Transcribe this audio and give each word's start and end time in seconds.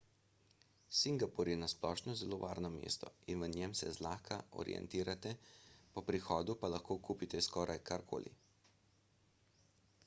singapur 0.99 1.49
je 1.51 1.57
na 1.63 1.67
splošno 1.73 2.15
zelo 2.21 2.39
varno 2.43 2.71
mesto 2.77 3.11
in 3.35 3.45
v 3.45 3.49
njem 3.51 3.75
se 3.81 3.91
zlahka 3.99 4.39
orientirate 4.65 5.35
po 5.97 6.05
prihodu 6.09 6.57
pa 6.65 6.73
lahko 6.77 6.99
kupite 7.11 7.45
skoraj 7.51 7.77
karkoli 7.93 8.35